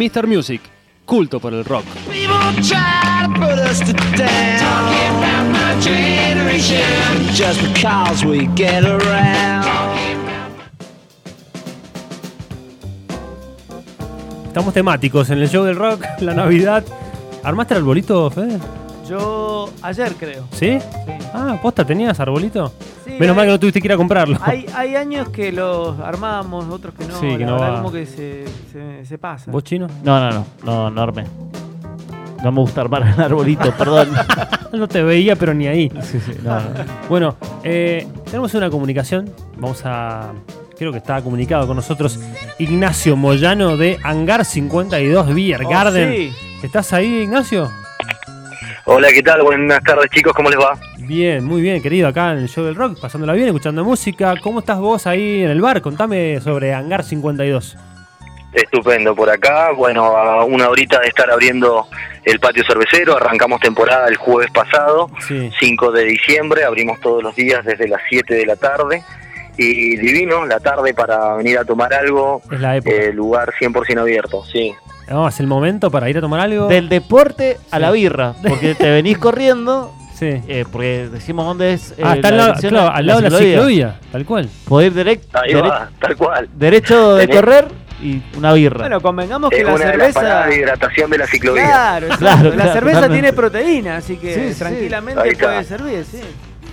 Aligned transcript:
Mr. 0.00 0.26
Music, 0.26 0.62
culto 1.04 1.38
por 1.40 1.52
el 1.52 1.62
rock. 1.62 1.84
Estamos 14.46 14.72
temáticos 14.72 15.28
en 15.28 15.42
el 15.42 15.50
show 15.50 15.64
del 15.64 15.76
rock, 15.76 16.02
la 16.20 16.32
Navidad. 16.32 16.82
¿Armaste 17.44 17.74
el 17.74 17.80
arbolito, 17.80 18.30
Fede? 18.30 18.58
Yo 19.06 19.68
ayer 19.82 20.14
creo. 20.14 20.48
¿Sí? 20.52 20.78
Sí. 20.80 21.12
Ah, 21.34 21.58
¿posta 21.60 21.84
tenías 21.84 22.18
arbolito? 22.18 22.72
Sí, 23.10 23.16
Menos 23.18 23.34
hay- 23.34 23.36
mal 23.36 23.46
que 23.46 23.52
no 23.52 23.60
tuviste 23.60 23.80
que 23.80 23.86
ir 23.88 23.92
a 23.92 23.96
comprarlo. 23.96 24.38
Hay, 24.42 24.66
hay 24.74 24.96
años 24.96 25.28
que 25.30 25.52
los 25.52 25.98
armamos, 26.00 26.66
otros 26.68 26.94
que 26.94 27.04
no. 27.06 27.18
Sí, 27.18 27.26
que 27.36 27.38
la 27.40 27.46
no 27.46 27.52
verdad 27.54 27.72
va. 27.72 27.76
como 27.78 27.92
que 27.92 28.06
se, 28.06 28.44
se, 28.72 29.04
se 29.04 29.18
pasa. 29.18 29.50
¿Vos 29.50 29.64
chino? 29.64 29.86
No, 30.04 30.20
no, 30.20 30.30
no, 30.30 30.46
no, 30.64 30.88
enorme. 30.88 31.24
No 32.42 32.52
me 32.52 32.60
gusta 32.60 32.80
armar 32.80 33.02
el 33.02 33.20
arbolito, 33.20 33.72
perdón. 33.78 34.08
No 34.72 34.86
te 34.86 35.02
veía, 35.02 35.34
pero 35.34 35.52
ni 35.52 35.66
ahí. 35.66 35.90
Sí, 36.00 36.20
sí, 36.20 36.32
no, 36.44 36.54
no. 36.60 36.66
Bueno, 37.08 37.36
eh, 37.64 38.06
tenemos 38.26 38.54
una 38.54 38.70
comunicación. 38.70 39.28
Vamos 39.56 39.82
a. 39.84 40.32
Creo 40.78 40.92
que 40.92 40.98
está 40.98 41.20
comunicado 41.22 41.66
con 41.66 41.74
nosotros 41.76 42.20
Ignacio 42.60 43.16
Moyano 43.16 43.76
de 43.76 43.98
Hangar 44.04 44.44
52 44.44 45.34
Beer 45.34 45.62
Oh, 45.64 45.68
Garden. 45.68 46.12
sí. 46.14 46.32
¿Estás 46.62 46.92
ahí, 46.92 47.22
Ignacio? 47.24 47.68
Hola, 48.86 49.08
¿qué 49.12 49.22
tal? 49.22 49.42
Buenas 49.42 49.82
tardes, 49.82 50.08
chicos, 50.14 50.32
¿cómo 50.34 50.48
les 50.50 50.58
va? 50.60 50.78
Bien, 51.02 51.44
muy 51.44 51.62
bien, 51.62 51.82
querido, 51.82 52.08
acá 52.08 52.32
en 52.32 52.38
el 52.38 52.48
show 52.48 52.64
del 52.64 52.74
rock, 52.74 53.00
pasándola 53.00 53.32
bien, 53.32 53.48
escuchando 53.48 53.84
música. 53.84 54.34
¿Cómo 54.42 54.60
estás 54.60 54.78
vos 54.78 55.06
ahí 55.06 55.42
en 55.42 55.50
el 55.50 55.60
bar? 55.60 55.80
Contame 55.80 56.40
sobre 56.40 56.74
Hangar 56.74 57.02
52. 57.04 57.76
Estupendo 58.52 59.14
por 59.14 59.30
acá. 59.30 59.70
Bueno, 59.72 60.04
a 60.16 60.44
una 60.44 60.68
horita 60.68 61.00
de 61.00 61.06
estar 61.08 61.30
abriendo 61.30 61.86
el 62.24 62.38
patio 62.40 62.64
cervecero. 62.66 63.16
Arrancamos 63.16 63.60
temporada 63.60 64.08
el 64.08 64.16
jueves 64.16 64.50
pasado, 64.52 65.08
Sí. 65.26 65.50
5 65.60 65.92
de 65.92 66.04
diciembre. 66.04 66.64
Abrimos 66.64 67.00
todos 67.00 67.22
los 67.22 67.34
días 67.36 67.64
desde 67.64 67.88
las 67.88 68.00
7 68.08 68.34
de 68.34 68.46
la 68.46 68.56
tarde. 68.56 69.02
Y 69.56 69.96
divino, 69.96 70.46
la 70.46 70.58
tarde 70.60 70.94
para 70.94 71.34
venir 71.36 71.58
a 71.58 71.64
tomar 71.64 71.92
algo. 71.94 72.42
Es 72.50 72.60
la 72.60 72.76
época. 72.76 72.94
eh, 72.96 73.12
lugar 73.12 73.52
100% 73.58 74.00
abierto, 74.00 74.44
sí. 74.44 74.72
No, 75.08 75.28
es 75.28 75.38
el 75.40 75.46
momento 75.46 75.90
para 75.90 76.08
ir 76.10 76.18
a 76.18 76.20
tomar 76.20 76.40
algo. 76.40 76.68
Del 76.68 76.88
deporte 76.88 77.56
a 77.70 77.76
Sí. 77.76 77.82
la 77.82 77.90
birra, 77.90 78.34
porque 78.48 78.74
te 78.74 78.90
venís 78.90 79.18
corriendo, 79.18 79.92
Sí. 80.20 80.42
eh, 80.48 80.64
porque 80.70 81.08
decimos 81.10 81.44
dónde 81.46 81.72
es. 81.72 81.92
eh, 81.92 82.02
ah, 82.04 82.14
está 82.14 82.28
al 82.28 82.36
la 82.36 82.46
lado, 82.48 82.60
claro, 82.60 82.90
al 82.94 83.06
lado 83.06 83.20
de 83.22 83.30
la 83.30 83.38
ciclovía, 83.38 83.98
tal 84.12 84.24
cual. 84.26 84.48
Podés 84.68 84.94
ir 84.94 85.04
direct- 85.04 85.24
Ahí 85.32 85.52
dere- 85.54 85.68
va, 85.68 85.90
tal 85.98 86.16
cual. 86.16 86.48
derecho 86.54 87.14
de 87.16 87.26
Tenés- 87.26 87.34
correr 87.36 87.68
y 88.02 88.22
una 88.36 88.52
birra. 88.52 88.80
Bueno, 88.80 89.00
convengamos 89.00 89.50
que 89.50 89.58
Es 89.60 89.64
la 89.66 89.74
una 89.74 89.84
de 89.86 89.96
las 89.96 90.12
cerveza. 90.14 90.46
de 90.46 90.56
hidratación 90.56 91.10
de 91.10 91.18
la 91.18 91.26
ciclovía. 91.26 91.64
Claro. 91.64 92.06
Claro, 92.18 92.54
la 92.54 92.72
cerveza 92.72 92.96
totalmente. 93.00 93.08
tiene 93.14 93.32
proteína, 93.32 93.96
así 93.96 94.16
que 94.18 94.52
Sí, 94.52 94.58
tranquilamente 94.58 95.34
puede 95.36 95.64
servir, 95.64 96.04
sí. 96.04 96.20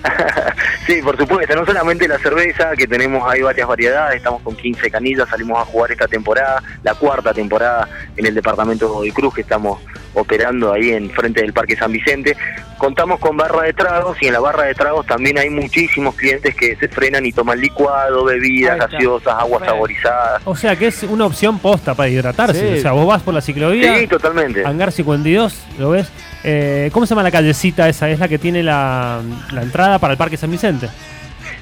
sí, 0.87 1.01
por 1.01 1.17
supuesto, 1.17 1.55
no 1.55 1.65
solamente 1.65 2.07
la 2.07 2.19
cerveza, 2.19 2.71
que 2.77 2.85
tenemos 2.87 3.23
hay 3.29 3.41
varias 3.41 3.67
variedades, 3.67 4.17
estamos 4.17 4.41
con 4.41 4.55
15 4.55 4.91
canillas, 4.91 5.27
salimos 5.27 5.59
a 5.59 5.65
jugar 5.65 5.91
esta 5.91 6.07
temporada, 6.07 6.61
la 6.83 6.93
cuarta 6.93 7.33
temporada 7.33 7.87
en 8.15 8.25
el 8.25 8.35
departamento 8.35 9.01
de 9.01 9.11
Cruz 9.11 9.33
que 9.33 9.41
estamos 9.41 9.79
operando 10.21 10.73
ahí 10.73 10.91
en 10.91 11.09
frente 11.11 11.41
del 11.41 11.53
Parque 11.53 11.75
San 11.75 11.91
Vicente. 11.91 12.35
Contamos 12.77 13.19
con 13.19 13.35
barra 13.37 13.63
de 13.63 13.73
tragos 13.73 14.17
y 14.21 14.27
en 14.27 14.33
la 14.33 14.39
barra 14.39 14.63
de 14.65 14.75
tragos 14.75 15.05
también 15.05 15.37
hay 15.37 15.49
muchísimos 15.49 16.13
clientes 16.15 16.53
que 16.55 16.75
se 16.75 16.87
frenan 16.87 17.25
y 17.25 17.31
toman 17.31 17.59
licuado, 17.59 18.23
bebidas 18.25 18.77
gaseosas, 18.77 19.33
aguas 19.33 19.49
Bueno. 19.61 19.65
saborizadas. 19.65 20.41
O 20.45 20.55
sea 20.55 20.75
que 20.75 20.87
es 20.87 21.03
una 21.03 21.25
opción 21.25 21.57
posta 21.59 21.95
para 21.95 22.09
hidratarse. 22.09 22.73
Sí. 22.73 22.79
O 22.79 22.81
sea, 22.81 22.91
vos 22.91 23.07
vas 23.07 23.23
por 23.23 23.33
la 23.33 23.41
ciclovía, 23.41 23.97
Sí, 23.97 24.07
totalmente. 24.07 24.63
Hangar 24.65 24.91
52, 24.91 25.55
¿lo 25.79 25.91
ves? 25.91 26.07
Eh, 26.43 26.89
¿Cómo 26.93 27.05
se 27.05 27.11
llama 27.11 27.23
la 27.23 27.31
callecita 27.31 27.89
esa? 27.89 28.09
Es 28.09 28.19
la 28.19 28.27
que 28.27 28.37
tiene 28.37 28.61
la, 28.61 29.21
la 29.51 29.61
entrada 29.63 29.97
para 29.99 30.13
el 30.13 30.17
Parque 30.17 30.37
San 30.37 30.51
Vicente. 30.51 30.87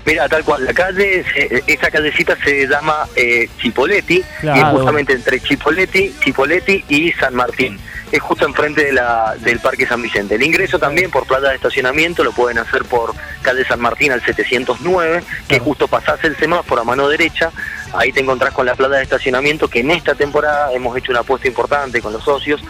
Mira, 0.06 0.28
tal 0.30 0.44
cual, 0.44 0.64
la 0.66 0.74
calle, 0.74 1.24
se- 1.34 1.64
esa 1.66 1.90
callecita 1.90 2.36
se 2.44 2.68
llama 2.68 3.08
eh, 3.16 3.50
Chipoletti 3.60 4.22
y 4.44 4.48
es 4.48 4.64
justamente 4.66 5.14
entre 5.14 5.40
Chipoletti, 5.40 6.14
Chipoletti 6.24 6.84
y 6.90 7.12
San 7.14 7.34
Martín. 7.34 7.80
Es 8.16 8.22
justo 8.22 8.46
enfrente 8.46 8.86
de 8.86 8.94
la, 8.94 9.36
del 9.42 9.60
Parque 9.60 9.86
San 9.86 10.02
Vicente. 10.02 10.36
El 10.36 10.44
ingreso 10.44 10.80
también 10.80 11.12
por 11.12 11.28
plata 11.28 11.50
de 11.50 11.56
estacionamiento 11.56 12.24
lo 12.24 12.32
pueden 12.32 12.58
hacer 12.58 12.86
por 12.86 13.14
calle 13.42 13.66
San 13.66 13.82
Martín 13.82 14.14
al 14.14 14.24
709, 14.24 15.22
que 15.50 15.60
justo 15.60 15.90
pasás 15.90 16.24
el 16.24 16.38
semáforo 16.38 16.80
a 16.80 16.86
mano 16.86 17.10
derecha. 17.10 17.52
Ahí 17.94 18.12
te 18.12 18.20
encontrás 18.22 18.54
con 18.54 18.66
la 18.66 18.76
plata 18.76 18.96
de 18.98 19.04
estacionamiento, 19.04 19.68
que 19.70 19.80
en 19.80 19.92
esta 19.92 20.16
temporada 20.16 20.74
hemos 20.74 20.98
hecho 20.98 21.12
una 21.12 21.22
apuesta 21.22 21.48
importante 21.48 22.02
con 22.02 22.12
los 22.14 22.24
socios 22.24 22.62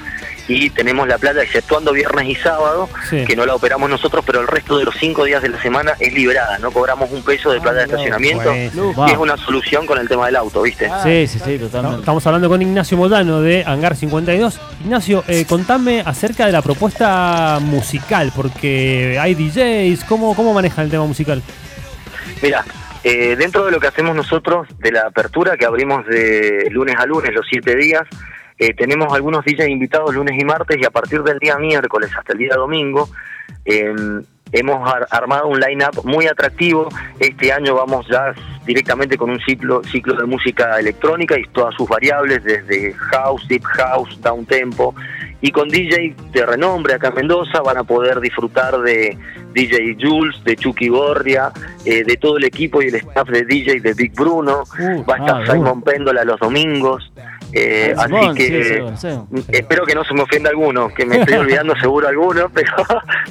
y 0.48 0.70
tenemos 0.70 1.08
la 1.08 1.18
plata, 1.18 1.42
exceptuando 1.42 1.92
viernes 1.92 2.28
y 2.28 2.36
sábado, 2.36 2.88
Sí. 3.10 3.26
que 3.26 3.36
no 3.36 3.48
la 3.48 3.56
operamos 3.56 3.90
nosotros, 3.90 4.24
pero 4.24 4.42
el 4.42 4.48
resto 4.48 4.78
de 4.78 4.84
los 4.86 4.94
cinco 5.00 5.24
días 5.24 5.42
de 5.42 5.50
la 5.50 5.60
semana 5.60 5.94
es 6.00 6.14
liberada, 6.14 6.60
no 6.60 6.70
cobramos 6.72 7.10
un 7.12 7.24
peso 7.24 7.50
de 7.52 7.60
plata 7.60 7.78
de 7.80 7.84
estacionamiento 7.86 8.54
y 8.56 9.12
es 9.12 9.18
una 9.18 9.38
solución 9.38 9.88
con 9.88 9.98
el 9.98 10.08
tema 10.08 10.28
del 10.28 10.36
auto, 10.36 10.62
¿viste? 10.62 10.88
Sí, 11.02 11.26
sí, 11.28 11.40
sí, 11.40 11.54
Estamos- 11.54 11.62
totalmente. 11.72 12.00
Estamos 12.02 12.28
hablando 12.28 12.50
con 12.50 12.62
Ignacio 12.62 12.96
Moldano 12.96 13.42
de 13.42 13.64
Hangar 13.66 13.96
52. 13.96 14.60
Ignacio, 14.84 15.24
eh, 15.28 15.46
contame 15.50 16.04
acerca 16.06 16.46
de 16.46 16.52
la 16.52 16.62
propuesta 16.62 17.58
musical, 17.62 18.32
porque 18.36 19.18
hay 19.20 19.34
DJs, 19.34 20.04
¿cómo, 20.04 20.36
cómo 20.36 20.54
manejan 20.54 20.86
el 20.86 20.92
tema 20.92 21.06
musical? 21.06 21.42
Mira, 22.44 22.64
eh, 23.06 23.36
dentro 23.38 23.64
de 23.66 23.72
lo 23.72 23.80
que 23.80 23.88
hacemos 23.88 24.16
nosotros 24.16 24.68
de 24.80 24.92
la 24.92 25.02
apertura, 25.08 25.56
que 25.58 25.66
abrimos 25.66 26.06
de 26.08 26.68
lunes 26.72 26.96
a 26.98 27.06
lunes 27.06 27.32
los 27.34 27.46
siete 27.48 27.76
días, 27.76 28.02
eh, 28.58 28.74
tenemos 28.74 29.14
algunos 29.14 29.46
DJs 29.46 29.68
invitados 29.70 30.14
lunes 30.16 30.36
y 30.38 30.44
martes 30.44 30.78
y 30.82 30.86
a 30.86 30.90
partir 30.90 31.22
del 31.24 31.38
día 31.40 31.58
miércoles 31.58 32.10
hasta 32.18 32.34
el 32.34 32.40
día 32.40 32.56
domingo 32.56 33.08
eh, 33.66 33.94
hemos 34.52 34.92
ar- 34.94 35.08
armado 35.12 35.48
un 35.48 35.60
line-up 35.60 36.04
muy 36.06 36.26
atractivo. 36.28 36.90
Este 37.20 37.52
año 37.52 37.76
vamos 37.76 38.08
ya 38.10 38.34
directamente 38.66 39.18
con 39.18 39.30
un 39.30 39.40
ciclo, 39.42 39.84
ciclo 39.84 40.16
de 40.16 40.26
música 40.26 40.80
electrónica 40.80 41.38
y 41.38 41.44
todas 41.52 41.76
sus 41.76 41.88
variables, 41.88 42.44
desde 42.44 42.94
house, 43.12 43.46
deep 43.48 43.64
house, 43.64 44.20
down 44.22 44.46
tempo. 44.46 44.96
Y 45.42 45.52
con 45.52 45.68
DJ 45.68 46.16
de 46.32 46.46
renombre 46.46 46.94
acá 46.96 47.10
en 47.10 47.16
Mendoza 47.16 47.62
van 47.62 47.78
a 47.78 47.84
poder 47.84 48.20
disfrutar 48.22 48.80
de 48.80 49.18
DJ 49.56 49.98
Jules, 50.00 50.44
de 50.44 50.56
Chucky 50.56 50.90
Gorria, 50.90 51.52
eh, 51.86 52.04
de 52.04 52.18
todo 52.18 52.38
el 52.38 52.44
equipo 52.44 52.82
y 52.82 52.88
el 52.88 52.96
staff 52.96 53.30
de 53.30 53.44
DJ 53.46 53.80
de 53.80 53.94
Big 53.94 54.14
Bruno. 54.14 54.64
Uh, 54.78 55.04
Va 55.06 55.16
a 55.16 55.18
estar 55.18 55.42
ah, 55.42 55.52
Simon 55.52 55.82
Péndola 55.82 56.24
los 56.26 56.40
domingos. 56.40 57.12
Eh, 57.58 57.96
así 57.98 58.36
que 58.36 58.84
sí, 58.98 59.08
espero 59.48 59.86
que 59.86 59.96
no 59.96 60.04
se 60.04 60.14
me 60.14 60.24
ofenda 60.24 60.50
alguno, 60.50 60.90
que 60.90 61.06
me 61.06 61.20
estoy 61.20 61.36
olvidando 61.36 61.74
seguro 61.80 62.10
alguno, 62.10 62.50
pero 62.54 62.70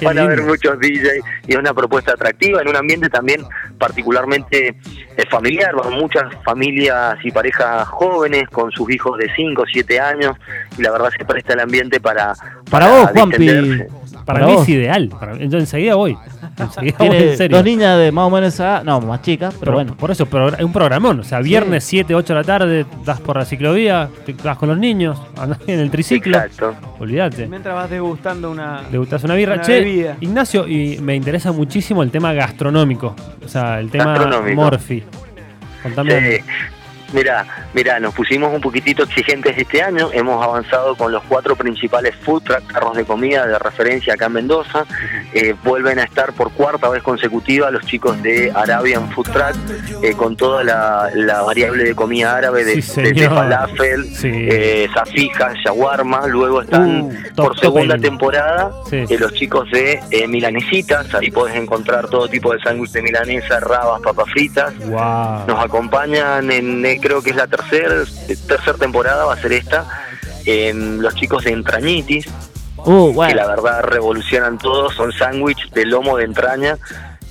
van 0.01 0.17
a 0.17 0.23
haber 0.23 0.41
muchos 0.41 0.79
DJs 0.79 1.23
y 1.47 1.51
es 1.51 1.57
una 1.57 1.75
propuesta 1.75 2.13
atractiva 2.13 2.59
en 2.61 2.69
un 2.69 2.75
ambiente 2.75 3.07
también 3.09 3.45
particularmente 3.77 4.69
eh, 4.69 5.23
familiar, 5.29 5.75
van 5.75 5.93
muchas 5.93 6.23
familias 6.43 7.17
y 7.23 7.29
parejas 7.29 7.87
jóvenes 7.89 8.49
con 8.49 8.71
sus 8.71 8.89
hijos 8.89 9.15
de 9.19 9.29
5 9.35 9.61
o 9.61 9.65
7 9.71 9.99
años 9.99 10.35
y 10.75 10.81
la 10.81 10.91
verdad 10.91 11.09
se 11.15 11.23
presta 11.23 11.53
el 11.53 11.59
ambiente 11.59 11.99
para 11.99 12.33
Para 12.71 12.87
vos, 12.87 13.11
Juanpi. 13.11 13.47
Para, 14.25 14.39
Para 14.39 14.47
mí 14.47 14.53
vos. 14.53 14.63
es 14.63 14.69
ideal. 14.69 15.09
Para, 15.09 15.37
yo 15.37 15.57
enseguida 15.59 15.95
voy. 15.95 16.17
Enseguida 16.57 16.95
voy, 16.97 17.17
en 17.17 17.37
serio. 17.37 17.57
dos 17.57 17.65
niñas 17.65 17.99
de 17.99 18.11
más 18.11 18.25
o 18.25 18.29
menos 18.29 18.53
esa 18.53 18.63
edad, 18.63 18.83
no, 18.83 19.01
más 19.01 19.21
chicas, 19.21 19.53
pero, 19.53 19.59
Pero 19.59 19.73
bueno. 19.73 19.95
Por 19.95 20.09
eso, 20.09 20.25
pero 20.25 20.49
es 20.49 20.63
un 20.63 20.73
programón. 20.73 21.19
O 21.19 21.23
sea, 21.23 21.39
viernes 21.41 21.83
7, 21.83 22.15
8 22.15 22.33
de 22.33 22.39
la 22.39 22.43
tarde, 22.43 22.85
das 23.03 23.19
por 23.21 23.37
la 23.37 23.45
ciclovía, 23.45 24.09
te 24.25 24.33
vas 24.33 24.57
con 24.57 24.69
los 24.69 24.77
niños, 24.77 25.21
andás 25.37 25.59
en 25.67 25.79
el 25.79 25.91
triciclo. 25.91 26.37
Exacto. 26.37 26.75
Olvídate. 26.99 27.47
Mientras 27.47 27.75
vas 27.75 27.89
degustando 27.89 28.51
una. 28.51 28.81
Le 28.91 28.97
gustas 28.97 29.23
una 29.23 29.35
birra. 29.35 29.55
Una 29.55 29.63
che, 29.63 29.79
bebida. 29.81 30.17
Ignacio, 30.21 30.67
y 30.67 30.97
me 31.01 31.15
interesa 31.15 31.51
muchísimo 31.51 32.01
el 32.01 32.09
tema 32.09 32.33
gastronómico. 32.33 33.15
O 33.43 33.47
sea, 33.47 33.79
el 33.79 33.91
tema. 33.91 34.41
Morphy. 34.55 35.03
Contame. 35.83 36.37
Sí. 36.37 36.43
Mira, 37.15 37.45
mira, 37.73 37.97
nos 37.99 38.13
pusimos 38.13 38.53
un 38.53 38.59
poquitito 38.59 39.03
exigentes 39.03 39.57
este 39.57 39.81
año. 39.81 40.09
Hemos 40.11 40.43
avanzado 40.43 40.95
con 40.97 41.11
los 41.13 41.23
cuatro 41.23 41.55
principales 41.55 42.13
food 42.17 42.43
truck, 42.43 42.67
carros 42.67 42.97
de 42.97 43.05
comida 43.05 43.47
de 43.47 43.57
referencia 43.57 44.13
acá 44.15 44.25
en 44.25 44.33
Mendoza. 44.33 44.85
Eh, 45.33 45.55
vuelven 45.63 45.97
a 45.99 46.03
estar 46.03 46.33
por 46.33 46.51
cuarta 46.51 46.89
vez 46.89 47.01
consecutiva 47.01 47.71
los 47.71 47.85
chicos 47.85 48.21
de 48.21 48.51
Arabian 48.53 49.09
Food 49.11 49.29
Truck 49.31 49.55
eh, 50.03 50.13
con 50.13 50.35
toda 50.35 50.63
la, 50.65 51.09
la 51.15 51.41
variable 51.43 51.85
de 51.85 51.95
comida 51.95 52.35
árabe 52.35 52.65
de, 52.65 52.81
Sí, 52.81 53.01
desde 53.01 53.15
señor. 53.21 53.33
falafel, 53.35 54.03
Sí. 54.13 54.29
eh, 54.33 54.89
zafijas, 54.93 55.53
shawarma. 55.65 56.27
Luego 56.27 56.61
están 56.61 56.85
Uh, 57.03 57.11
top, 57.35 57.47
por 57.47 57.59
segunda 57.59 57.95
top 57.95 58.03
temporada 58.03 58.71
Sí. 58.89 59.05
eh, 59.09 59.17
los 59.17 59.33
chicos 59.33 59.69
de 59.71 60.01
Milanesitas. 60.27 61.13
Ahí 61.15 61.31
podés 61.31 61.55
encontrar 61.55 62.07
todo 62.09 62.27
tipo 62.27 62.51
de 62.53 62.59
sándwich 62.59 62.91
de 62.91 63.01
milanesa, 63.01 63.59
rabas, 63.61 64.01
papas 64.01 64.29
fritas. 64.31 64.77
Wow. 64.79 65.45
Nos 65.47 65.63
acompañan 65.63 66.51
en, 66.51 66.83
creo 67.05 67.21
que 67.21 67.29
es 67.29 67.35
la 67.35 67.45
tercera 67.45 68.03
tercer 68.47 68.75
temporada, 68.77 69.25
va 69.25 69.33
a 69.33 69.37
ser 69.37 69.53
esta, 69.53 69.85
los 70.45 71.13
chicos 71.15 71.43
de 71.43 71.51
Entrañitis, 71.51 72.27
Uh, 72.77 73.07
que 73.09 73.15
bueno. 73.15 73.35
la 73.35 73.47
verdad 73.47 73.83
revolucionan 73.83 74.57
todo, 74.59 74.91
son 74.91 75.11
sándwich 75.11 75.71
de 75.71 75.85
lomo 75.85 76.17
de 76.17 76.25
entraña, 76.25 76.77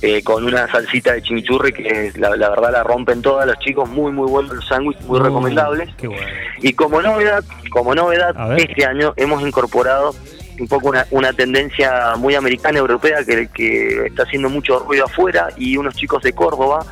eh, 0.01 0.21
con 0.21 0.43
una 0.43 0.67
salsita 0.69 1.13
de 1.13 1.21
chimichurri 1.21 1.71
que 1.71 2.11
la, 2.17 2.35
la 2.35 2.49
verdad 2.49 2.71
la 2.73 2.83
rompen 2.83 3.21
todas 3.21 3.45
los 3.47 3.57
chicos, 3.59 3.87
muy 3.87 4.11
muy 4.11 4.27
buenos 4.29 4.53
los 4.53 4.67
sándwiches, 4.67 5.05
muy 5.05 5.19
Uh, 5.19 5.23
recomendables. 5.23 5.89
Qué 5.95 6.07
bueno. 6.07 6.27
Y 6.61 6.73
como 6.73 7.01
novedad, 7.01 7.43
como 7.69 7.95
novedad, 7.95 8.33
este 8.57 8.85
año 8.85 9.13
hemos 9.15 9.41
incorporado 9.43 10.13
un 10.59 10.67
poco 10.67 10.89
una, 10.89 11.05
una 11.11 11.31
tendencia 11.31 12.15
muy 12.17 12.35
americana, 12.35 12.79
europea, 12.79 13.23
que, 13.25 13.47
que 13.53 14.07
está 14.07 14.23
haciendo 14.23 14.49
mucho 14.49 14.79
ruido 14.79 15.05
afuera 15.05 15.49
y 15.55 15.77
unos 15.77 15.95
chicos 15.95 16.21
de 16.23 16.33
Córdoba 16.33 16.85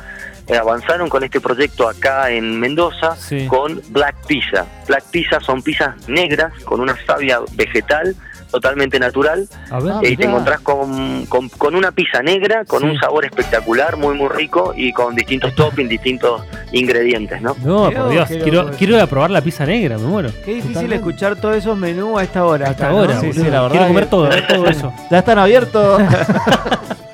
eh, 0.46 0.56
avanzaron 0.56 1.08
con 1.08 1.24
este 1.24 1.40
proyecto 1.40 1.88
acá 1.88 2.30
en 2.30 2.58
Mendoza 2.60 3.16
Sí. 3.16 3.46
con 3.46 3.80
Black 3.88 4.14
Pizza. 4.26 4.66
Black 4.86 5.04
Pizza 5.10 5.40
son 5.40 5.62
pizzas 5.62 6.08
negras 6.08 6.52
con 6.64 6.80
una 6.80 6.96
savia 7.06 7.40
vegetal 7.52 8.14
totalmente 8.50 9.00
natural 9.00 9.48
A 9.68 9.80
ver. 9.80 9.92
Ah, 9.96 10.00
y 10.02 10.16
te 10.16 10.26
encontrás 10.26 10.60
con, 10.60 11.26
con, 11.26 11.48
con 11.48 11.74
una 11.74 11.90
pizza 11.90 12.22
negra, 12.22 12.64
con 12.64 12.82
Sí. 12.82 12.86
un 12.88 12.98
sabor 13.00 13.24
espectacular, 13.24 13.96
muy 13.96 14.14
muy 14.14 14.28
rico 14.28 14.72
y 14.76 14.92
con 14.92 15.16
distintos 15.16 15.52
toppings, 15.56 15.88
distintos 15.90 16.42
ingredientes, 16.70 17.42
¿no? 17.42 17.56
No, 17.64 17.90
por 17.90 18.10
Dios. 18.10 18.28
Quiero, 18.28 18.70
quiero 18.78 18.94
ir 18.94 19.00
a 19.00 19.06
probar 19.08 19.30
la 19.32 19.40
pizza 19.40 19.66
negra, 19.66 19.98
me 19.98 20.04
muero. 20.04 20.28
Qué 20.44 20.52
difícil 20.54 20.68
Totalmente. 20.74 20.96
escuchar 20.96 21.36
todos 21.36 21.56
esos 21.56 21.76
menús 21.76 22.20
a 22.20 22.22
esta 22.22 22.44
hora. 22.44 22.72
Sí, 22.74 23.32
la 23.32 23.62
verdad 23.62 23.70
Quiero 23.70 23.86
comer 23.88 24.06
todo, 24.06 24.28
ver 24.28 24.46
todo 24.48 24.66
eso. 24.68 24.92
Ya 25.10 25.18
están 25.18 25.38
abiertos. 25.38 26.00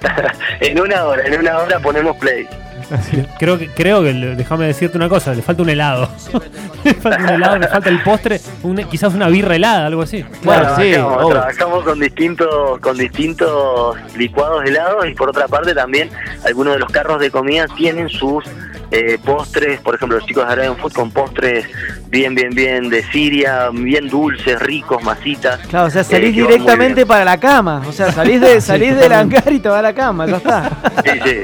En 0.61 0.79
una 0.79 1.05
hora, 1.05 1.27
en 1.27 1.38
una 1.41 1.59
hora 1.59 1.79
ponemos 1.81 2.17
play. 2.19 2.47
Creo 3.39 3.59
que, 3.59 3.69
creo 3.69 4.03
que 4.03 4.13
le- 4.13 4.37
déjame 4.37 4.67
decirte 4.67 4.97
una 4.97 5.09
cosa, 5.09 5.35
le 5.35 5.43
falta 5.43 5.63
un 5.63 5.71
helado. 5.71 6.09
le 6.85 6.95
falta 6.95 7.23
un 7.23 7.29
helado, 7.29 7.59
le 7.59 7.69
falta 7.69 7.89
el 7.89 8.03
postre, 8.03 8.41
un- 8.63 8.77
quizás 8.85 9.15
una 9.15 9.29
birra 9.29 9.55
helada, 9.57 9.87
algo 9.87 10.03
así. 10.03 10.25
Claro, 10.43 10.77
sí, 10.77 10.93
trabajamos, 10.93 11.85
con 11.85 12.01
distintos, 12.01 12.79
con 12.81 12.97
distintos 12.97 13.97
licuados 14.17 14.65
helados 14.65 15.07
y 15.09 15.15
por 15.15 15.29
otra 15.29 15.47
parte 15.49 15.75
también 15.75 16.11
algunos 16.45 16.75
de 16.75 16.81
los 16.81 16.91
carros 16.91 17.21
de 17.21 17.31
comida 17.31 17.67
tienen 17.77 18.09
sus 18.09 18.45
eh, 18.91 19.19
postres, 19.25 19.81
por 19.81 19.95
ejemplo 19.95 20.19
los 20.19 20.27
chicos 20.27 20.45
de 20.47 20.53
Arabian 20.53 20.77
Food 20.77 20.93
con 20.93 21.11
postres 21.13 21.65
bien, 22.09 22.35
bien, 22.35 22.51
bien 22.51 22.89
de 22.91 23.05
Siria, 23.05 23.69
bien 23.73 24.09
dulces, 24.09 24.59
ricos, 24.61 25.01
masitas. 25.05 25.61
Claro, 25.69 25.87
o 25.87 25.91
sea, 25.91 26.01
Eh, 26.01 26.05
salís 26.05 26.35
directamente 26.35 27.07
para 27.07 27.25
la 27.25 27.39
cama. 27.39 27.83
O 27.89 27.93
sea, 27.93 28.11
salís, 28.11 28.41
de, 28.41 28.61
salís 28.61 28.97
del 28.97 29.13
hangar 29.13 29.53
y 29.53 29.61
te 29.61 29.69
vas 29.69 29.79
a 29.79 29.83
la 29.83 29.93
cama, 29.95 30.27
ya 30.27 30.39
está. 30.39 30.71
Sí, 31.05 31.11
sí. 31.25 31.43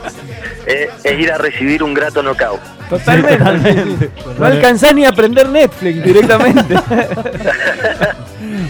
Es 0.66 1.18
ir 1.18 1.30
a 1.30 1.38
recibir 1.38 1.82
un 1.82 1.94
grato 1.94 2.22
knockout. 2.22 2.60
Totalmente. 2.90 4.10
No 4.38 4.44
alcanzás 4.44 4.94
ni 4.94 5.04
a 5.04 5.12
prender 5.12 5.48
Netflix 5.48 6.04
directamente. 6.04 6.74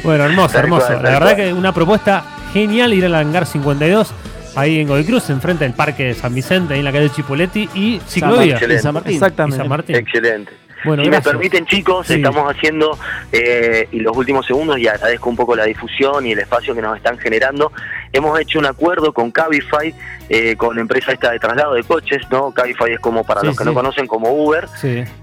Bueno, 0.03 0.25
hermoso, 0.25 0.59
hermoso. 0.59 0.93
La 1.03 1.11
verdad 1.11 1.37
que 1.37 1.53
una 1.53 1.73
propuesta 1.73 2.23
genial 2.53 2.93
ir 2.95 3.05
al 3.07 3.15
hangar 3.15 3.45
52, 3.47 4.13
ahí 4.55 4.81
en 4.81 4.89
Godoy 4.89 5.05
Cruz, 5.05 5.29
enfrente 5.31 5.65
del 5.65 5.75
Parque 5.75 6.05
de 6.05 6.15
San 6.15 6.35
Vicente, 6.35 6.75
ahí 6.75 6.79
en 6.81 6.85
la 6.85 6.93
calle 6.93 7.11
Chipoletti 7.11 7.69
y 7.75 8.01
ciclovía. 8.07 8.53
Excelente. 8.55 8.77
En 8.77 8.83
San 8.83 8.95
Martín. 8.95 9.13
Y 9.13 9.15
Exactamente. 9.17 9.57
San 9.57 9.69
Martín. 9.69 9.97
Excelente. 9.97 10.53
Bueno, 10.87 11.03
si 11.03 11.11
gracias. 11.11 11.27
me 11.27 11.39
permiten, 11.39 11.67
chicos, 11.67 12.07
Sí. 12.07 12.15
estamos 12.15 12.51
haciendo, 12.51 12.99
eh, 13.33 13.89
y 13.93 14.01
los 14.01 14.17
últimos 14.17 14.47
segundos, 14.47 14.79
y 14.79 14.87
agradezco 14.89 15.29
un 15.29 15.37
poco 15.37 15.55
la 15.57 15.65
difusión 15.65 16.25
y 16.27 16.33
el 16.33 16.39
espacio 16.39 16.75
que 16.75 16.81
nos 16.83 16.97
están 16.97 17.19
generando, 17.19 17.73
hemos 18.13 18.39
hecho 18.41 18.59
un 18.59 18.67
acuerdo 18.67 19.13
con 19.13 19.31
Cabify, 19.31 19.95
eh, 20.29 20.57
con 20.57 20.77
la 20.77 20.81
empresa 20.83 21.13
esta 21.13 21.31
de 21.33 21.39
traslado 21.39 21.75
de 21.75 21.83
coches, 21.83 22.23
¿no? 22.31 22.53
Cabify 22.53 22.93
es 22.93 23.01
como, 23.01 23.25
para 23.25 23.41
Sí, 23.43 23.47
los 23.49 23.57
que 23.57 23.65
sí. 23.65 23.69
no 23.69 23.75
conocen, 23.75 24.07
como 24.07 24.31
Uber, 24.33 24.67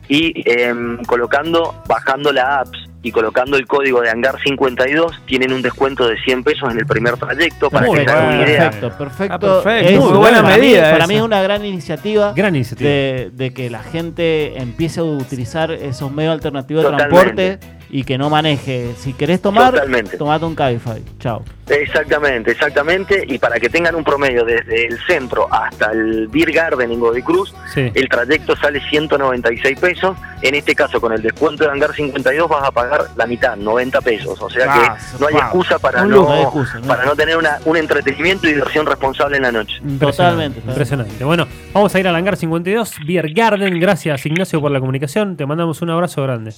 y 0.07 0.44
em, 0.45 1.04
colocando, 1.06 1.81
bajando 1.88 2.31
la 2.31 2.59
apps 2.59 2.89
y 3.06 3.12
colocando 3.12 3.58
el 3.58 3.68
código 3.68 4.00
de 4.02 4.10
Hangar 4.10 4.38
52, 4.42 5.22
tienen 5.26 5.52
un 5.52 5.62
descuento 5.62 6.08
de 6.08 6.18
100 6.24 6.44
pesos 6.44 6.72
en 6.72 6.80
el 6.80 6.86
primer 6.86 7.18
trayecto, 7.18 7.70
para 7.70 7.86
Muy 7.86 8.00
que 8.00 8.06
se 8.06 8.12
hagan 8.12 8.28
una 8.38 8.44
idea. 8.48 8.70
Perfecto, 8.72 8.98
perfecto. 8.98 9.34
Ah, 9.36 9.40
perfecto. 9.40 9.90
Es 9.90 10.00
Muy 10.00 10.18
buena 10.18 10.42
para 10.42 10.56
mí- 10.56 10.62
medida 10.62 10.92
Para 10.92 11.08
mí 11.08 11.16
es 11.16 11.22
una 11.22 11.42
gran 11.42 11.66
iniciativa. 11.66 12.34
Gran 12.34 12.56
iniciativa. 12.56 12.90
de, 12.90 13.30
de 13.34 13.54
que 13.54 13.70
la 13.70 13.84
gente 13.84 14.58
empiece 14.58 15.02
a 15.02 15.04
utilizar 15.04 15.70
esos 15.72 16.12
medios 16.14 16.32
alternativos 16.34 16.84
de 16.84 16.90
transporte 16.98 17.60
y 17.95 18.04
que 18.04 18.18
no 18.18 18.28
maneje. 18.30 18.94
Si 18.98 19.13
querés 19.13 19.40
tomar, 19.40 19.72
Totalmente. 19.72 20.18
tomate 20.18 20.44
un 20.45 20.56
Cabify. 20.56 21.01
Chao. 21.19 21.44
Exactamente, 21.69 22.51
exactamente. 22.51 23.24
Y 23.28 23.38
para 23.38 23.60
que 23.60 23.69
tengan 23.69 23.94
un 23.95 24.04
promedio 24.04 24.44
desde 24.44 24.88
el 24.88 24.98
centro 25.07 25.48
hasta 25.54 25.92
el 25.92 26.28
Beer 26.28 26.51
Garden 26.51 26.92
en 26.92 27.00
Godoy 27.00 27.22
Cruz, 27.22 27.54
Sí. 27.74 27.92
el 27.94 28.10
trayecto 28.10 28.56
sale 28.56 28.81
196 28.90 29.80
pesos. 29.80 30.18
En 30.42 30.56
este 30.56 30.74
caso, 30.75 31.00
con 31.00 31.13
el 31.13 31.22
descuento 31.22 31.63
de 31.63 31.69
Hangar 31.69 31.94
52 31.94 32.50
vas 32.50 32.63
a 32.68 32.72
pagar 32.72 33.06
la 33.16 33.28
mitad, 33.28 33.56
90 33.56 34.01
pesos. 34.01 34.42
O 34.42 34.50
sea 34.50 34.66
Ah, 34.68 34.98
que 35.13 35.19
no 35.22 35.28
hay 35.28 35.34
wow. 35.36 35.44
excusa 35.44 35.78
para 35.80 36.01
no, 36.01 36.10
lujo, 36.10 36.30
no 36.30 36.34
hay 36.36 36.42
excusa, 36.44 36.80
no. 36.80 36.88
para 36.88 37.06
no 37.06 37.16
tener 37.16 37.38
una, 37.38 37.60
un 37.66 37.78
entretenimiento 37.78 38.48
y 38.48 38.54
diversión 38.54 38.86
responsable 38.88 39.38
en 39.38 39.44
la 39.44 39.51
noche. 39.51 39.75
Impresionante, 39.84 40.06
Totalmente. 40.06 40.60
Impresionante. 40.68 41.24
Bueno, 41.24 41.48
vamos 41.74 41.94
a 41.95 42.00
ir 42.00 42.07
al 42.07 42.16
hangar 42.16 42.36
52, 42.38 42.95
Beer 43.07 43.31
Garden. 43.34 43.80
Gracias, 43.80 44.25
Ignacio, 44.25 44.60
por 44.60 44.72
la 44.72 44.80
comunicación. 44.80 45.38
Te 45.38 45.45
mandamos 45.45 45.81
un 45.84 45.92
abrazo 45.92 46.24
grande. 46.24 46.51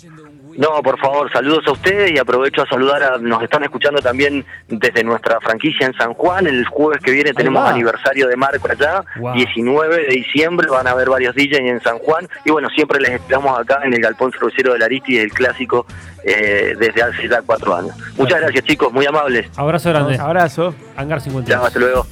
No, 0.58 0.82
por 0.82 0.98
favor, 1.00 1.32
saludos 1.32 1.64
a 1.68 1.72
ustedes 1.74 2.12
y 2.12 2.18
aprovecho 2.18 2.62
a 2.62 2.68
saludar 2.68 3.04
a, 3.04 3.18
nos 3.18 3.44
están 3.44 3.64
escuchando 3.64 4.02
también 4.02 4.46
desde 4.68 5.04
nuestra 5.04 5.40
franquicia 5.42 5.86
en 5.88 5.94
San 5.94 6.14
Juan, 6.14 6.48
el 6.48 6.66
jueves 6.66 7.02
que 7.04 7.12
viene 7.12 7.34
tenemos 7.34 7.68
aniversario 7.68 8.28
de 8.28 8.36
Marco 8.36 8.68
allá, 8.70 9.04
Wow. 9.18 9.34
19 9.34 9.98
de 9.98 10.08
diciembre, 10.08 10.68
van 10.70 10.88
a 10.88 10.92
haber 10.92 11.10
varios 11.10 11.36
DJs 11.36 11.60
en 11.60 11.82
San 11.82 12.00
Juan 12.00 12.28
y 12.46 12.52
bueno, 12.52 12.70
siempre 12.70 13.00
les 13.00 13.12
esperamos 13.12 13.60
acá 13.60 13.80
en 13.84 13.94
el 13.94 14.00
Galpón 14.02 14.32
Cervecero 14.32 14.74
del 14.74 14.84
Aristi, 14.84 15.18
el 15.18 15.32
clásico, 15.32 15.86
eh, 16.24 16.74
desde 16.80 17.04
hace 17.04 17.28
ya 17.28 17.42
cuatro 17.42 17.76
años. 17.76 17.96
Muchas 18.18 18.40
gracias 18.42 18.64
chicos, 18.66 18.92
muy 18.92 19.06
amables. 19.06 19.48
Abrazo 19.58 19.90
grande. 19.90 20.18
Abrazo. 20.18 20.74
Hangar 20.96 21.20
Chao, 21.20 21.26
52. 21.32 21.66
hasta 21.68 21.80
luego. 21.80 22.06